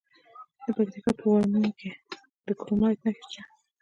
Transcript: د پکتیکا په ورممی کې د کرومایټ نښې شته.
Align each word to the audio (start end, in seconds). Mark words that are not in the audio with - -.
د 0.63 0.65
پکتیکا 0.77 1.11
په 1.19 1.25
ورممی 1.31 1.71
کې 1.79 1.89
د 2.47 2.49
کرومایټ 2.59 2.99
نښې 3.05 3.23
شته. 3.31 3.41